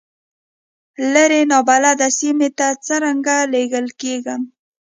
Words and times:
لرې 1.13 1.41
نابلده 1.51 2.07
سیمې 2.19 2.49
ته 2.57 2.67
څنګه 2.87 3.35
لېږل 3.53 3.87
کېږم. 4.01 4.41